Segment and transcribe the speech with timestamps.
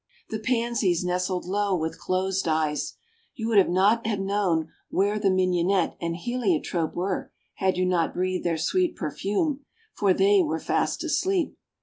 [0.31, 2.95] The Pansies nestled low with closed eyes.
[3.35, 8.43] You would not have known where the Mignonette and Heliotrope were had you not breathed
[8.43, 11.55] their sweet perfume, for they were fast asleep.